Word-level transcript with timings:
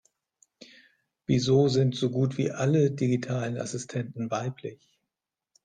Wieso 1.27 1.67
sind 1.67 1.95
so 1.95 2.09
gut 2.09 2.35
wie 2.39 2.49
alle 2.49 2.89
digitalen 2.89 3.59
Assistenten 3.59 4.31
weiblich? 4.31 4.81